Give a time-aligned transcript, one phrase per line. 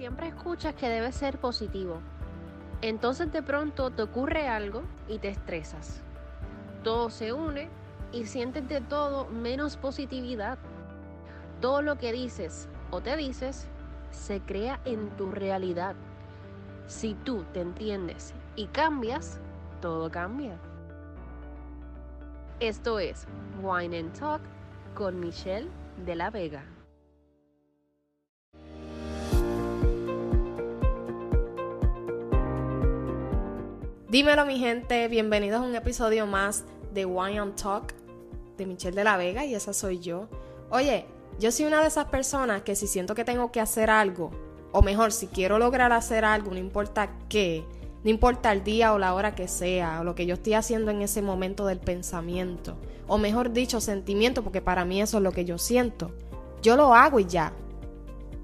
[0.00, 2.00] Siempre escuchas que debe ser positivo.
[2.80, 6.00] Entonces de pronto te ocurre algo y te estresas.
[6.82, 7.68] Todo se une
[8.10, 10.56] y sientes de todo menos positividad.
[11.60, 13.68] Todo lo que dices o te dices
[14.10, 15.94] se crea en tu realidad.
[16.86, 19.38] Si tú te entiendes y cambias,
[19.82, 20.58] todo cambia.
[22.58, 23.26] Esto es
[23.62, 24.40] Wine and Talk
[24.94, 25.68] con Michelle
[26.06, 26.64] de la Vega.
[34.10, 37.94] Dímelo mi gente, bienvenidos a un episodio más de Wine and Talk
[38.56, 40.26] de Michelle de la Vega y esa soy yo.
[40.68, 41.06] Oye,
[41.38, 44.32] yo soy una de esas personas que si siento que tengo que hacer algo,
[44.72, 47.64] o mejor, si quiero lograr hacer algo, no importa qué,
[48.02, 50.90] no importa el día o la hora que sea, o lo que yo estoy haciendo
[50.90, 55.30] en ese momento del pensamiento, o mejor dicho, sentimiento, porque para mí eso es lo
[55.30, 56.10] que yo siento,
[56.62, 57.52] yo lo hago y ya.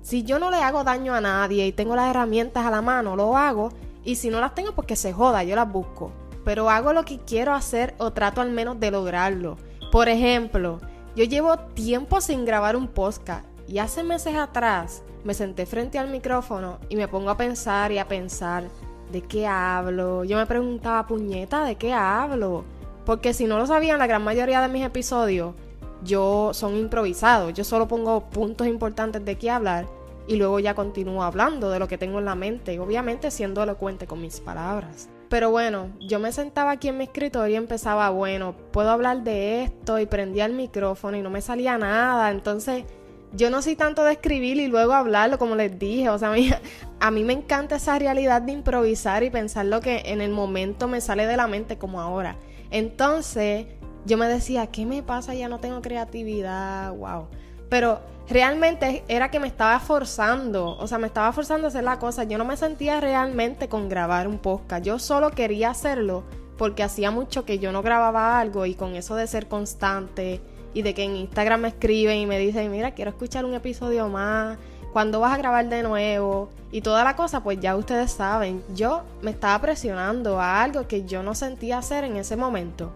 [0.00, 3.14] Si yo no le hago daño a nadie y tengo las herramientas a la mano,
[3.14, 3.68] lo hago
[4.04, 6.12] y si no las tengo, pues que se joda, yo las busco.
[6.44, 9.56] Pero hago lo que quiero hacer o trato al menos de lograrlo.
[9.92, 10.80] Por ejemplo,
[11.16, 16.08] yo llevo tiempo sin grabar un podcast y hace meses atrás me senté frente al
[16.08, 18.64] micrófono y me pongo a pensar y a pensar
[19.12, 20.24] de qué hablo.
[20.24, 22.64] Yo me preguntaba, puñeta, ¿de qué hablo?
[23.04, 25.54] Porque si no lo sabían, la gran mayoría de mis episodios
[26.02, 27.52] yo son improvisados.
[27.52, 29.86] Yo solo pongo puntos importantes de qué hablar
[30.30, 34.06] y luego ya continúo hablando de lo que tengo en la mente, obviamente siendo elocuente
[34.06, 35.08] con mis palabras.
[35.28, 39.64] Pero bueno, yo me sentaba aquí en mi escritorio y empezaba, bueno, puedo hablar de
[39.64, 42.84] esto y prendía el micrófono y no me salía nada, entonces
[43.32, 46.34] yo no soy tanto de escribir y luego hablarlo como les dije, o sea, a
[46.34, 46.48] mí,
[47.00, 50.86] a mí me encanta esa realidad de improvisar y pensar lo que en el momento
[50.86, 52.36] me sale de la mente como ahora.
[52.70, 53.66] Entonces
[54.06, 55.34] yo me decía, ¿qué me pasa?
[55.34, 57.26] Ya no tengo creatividad, wow.
[57.70, 61.98] Pero realmente era que me estaba forzando, o sea, me estaba forzando a hacer la
[61.98, 62.24] cosa.
[62.24, 64.84] Yo no me sentía realmente con grabar un podcast.
[64.84, 66.24] Yo solo quería hacerlo
[66.58, 70.42] porque hacía mucho que yo no grababa algo y con eso de ser constante
[70.74, 74.08] y de que en Instagram me escriben y me dicen, mira, quiero escuchar un episodio
[74.08, 74.58] más,
[74.92, 76.50] cuando vas a grabar de nuevo?
[76.70, 81.04] Y toda la cosa, pues ya ustedes saben, yo me estaba presionando a algo que
[81.04, 82.92] yo no sentía hacer en ese momento.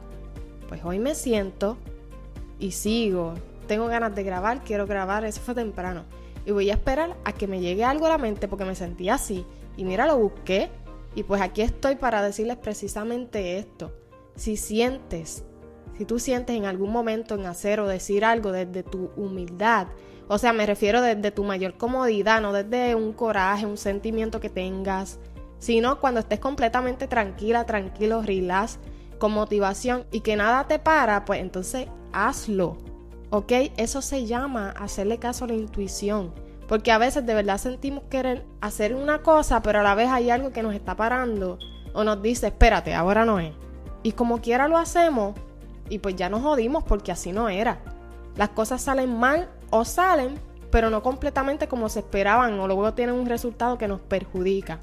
[0.68, 1.76] Pues hoy me siento
[2.58, 6.04] y sigo tengo ganas de grabar, quiero grabar, eso fue temprano.
[6.46, 9.14] Y voy a esperar a que me llegue algo a la mente porque me sentía
[9.14, 9.46] así.
[9.76, 10.70] Y mira, lo busqué.
[11.14, 13.92] Y pues aquí estoy para decirles precisamente esto.
[14.36, 15.44] Si sientes,
[15.96, 19.86] si tú sientes en algún momento en hacer o decir algo desde tu humildad,
[20.26, 24.48] o sea, me refiero desde tu mayor comodidad, no desde un coraje, un sentimiento que
[24.48, 25.18] tengas,
[25.58, 28.78] sino cuando estés completamente tranquila, tranquilo, relax,
[29.18, 32.76] con motivación y que nada te para, pues entonces hazlo.
[33.34, 33.50] ¿Ok?
[33.76, 36.32] Eso se llama hacerle caso a la intuición.
[36.68, 40.30] Porque a veces de verdad sentimos querer hacer una cosa, pero a la vez hay
[40.30, 41.58] algo que nos está parando
[41.94, 43.52] o nos dice, espérate, ahora no es.
[44.04, 45.34] Y como quiera lo hacemos
[45.88, 47.80] y pues ya nos jodimos porque así no era.
[48.36, 50.38] Las cosas salen mal o salen,
[50.70, 54.78] pero no completamente como se esperaban o luego tienen un resultado que nos perjudica.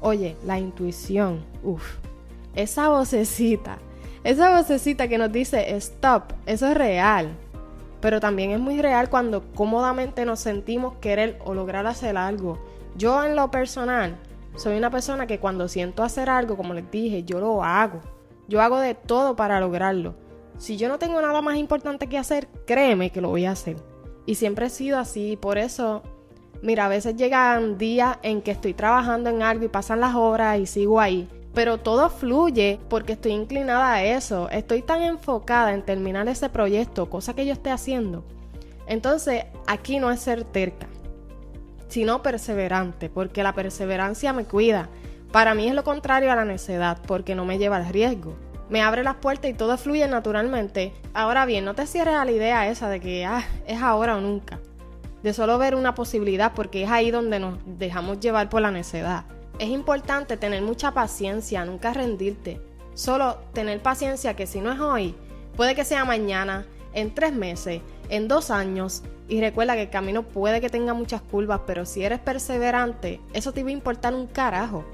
[0.00, 1.98] Oye, la intuición, uff,
[2.56, 3.78] esa vocecita,
[4.24, 7.36] esa vocecita que nos dice, stop, eso es real
[8.02, 12.58] pero también es muy real cuando cómodamente nos sentimos querer o lograr hacer algo.
[12.96, 14.18] Yo en lo personal
[14.56, 18.00] soy una persona que cuando siento hacer algo, como les dije, yo lo hago.
[18.48, 20.16] Yo hago de todo para lograrlo.
[20.58, 23.76] Si yo no tengo nada más importante que hacer, créeme que lo voy a hacer.
[24.26, 26.02] Y siempre he sido así, por eso,
[26.60, 30.58] mira, a veces llegan días en que estoy trabajando en algo y pasan las horas
[30.58, 35.82] y sigo ahí pero todo fluye porque estoy inclinada a eso, estoy tan enfocada en
[35.82, 38.24] terminar ese proyecto, cosa que yo esté haciendo.
[38.86, 40.86] Entonces, aquí no es ser terca,
[41.88, 44.88] sino perseverante, porque la perseverancia me cuida.
[45.30, 48.34] Para mí es lo contrario a la necedad, porque no me lleva al riesgo.
[48.68, 50.94] Me abre las puertas y todo fluye naturalmente.
[51.12, 54.20] Ahora bien, no te cierres a la idea esa de que ah, es ahora o
[54.20, 54.60] nunca.
[55.22, 59.24] De solo ver una posibilidad, porque es ahí donde nos dejamos llevar por la necedad.
[59.58, 62.60] Es importante tener mucha paciencia, nunca rendirte.
[62.94, 65.14] Solo tener paciencia que si no es hoy,
[65.56, 69.02] puede que sea mañana, en tres meses, en dos años.
[69.28, 73.52] Y recuerda que el camino puede que tenga muchas curvas, pero si eres perseverante, eso
[73.52, 74.84] te va a importar un carajo.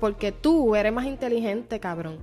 [0.00, 2.18] Porque tú eres más inteligente, cabrón.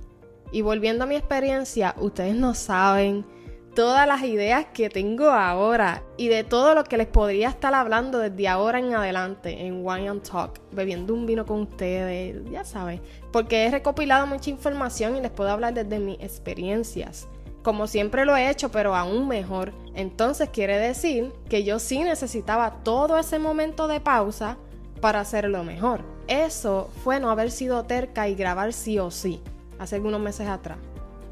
[0.52, 3.24] Y volviendo a mi experiencia, ustedes no saben
[3.74, 8.18] todas las ideas que tengo ahora y de todo lo que les podría estar hablando
[8.18, 13.02] desde ahora en adelante en Wine and Talk, bebiendo un vino con ustedes, ya saben,
[13.32, 17.28] porque he recopilado mucha información y les puedo hablar desde mis experiencias.
[17.62, 19.72] Como siempre lo he hecho, pero aún mejor.
[19.94, 24.58] Entonces quiere decir que yo sí necesitaba todo ese momento de pausa
[25.00, 26.02] para hacerlo mejor.
[26.28, 29.40] Eso fue no haber sido terca y grabar sí o sí,
[29.78, 30.78] hace algunos meses atrás.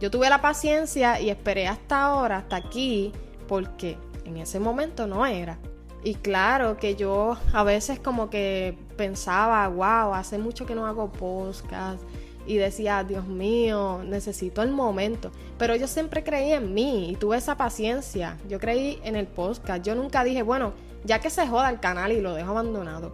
[0.02, 3.12] Yo tuve la paciencia y esperé hasta ahora, hasta aquí,
[3.46, 5.60] porque en ese momento no era.
[6.02, 11.12] Y claro que yo a veces como que pensaba, wow, hace mucho que no hago
[11.12, 12.02] podcast.
[12.48, 15.30] Y decía, Dios mío, necesito el momento.
[15.56, 18.38] Pero yo siempre creí en mí y tuve esa paciencia.
[18.48, 19.84] Yo creí en el podcast.
[19.84, 20.72] Yo nunca dije, bueno,
[21.04, 23.12] ya que se joda el canal y lo dejo abandonado.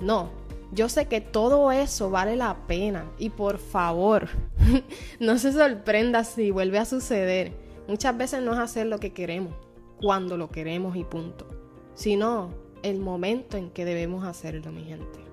[0.00, 0.30] No,
[0.72, 3.10] yo sé que todo eso vale la pena.
[3.18, 4.28] Y por favor,
[5.20, 7.52] no se sorprenda si vuelve a suceder.
[7.86, 9.54] Muchas veces no es hacer lo que queremos,
[10.00, 11.46] cuando lo queremos y punto.
[11.94, 12.50] Sino
[12.82, 15.27] el momento en que debemos hacerlo, mi gente.